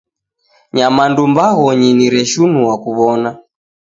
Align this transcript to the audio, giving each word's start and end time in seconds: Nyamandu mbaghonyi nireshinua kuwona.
Nyamandu 0.75 1.21
mbaghonyi 1.31 1.89
nireshinua 1.97 2.73
kuwona. 2.83 3.29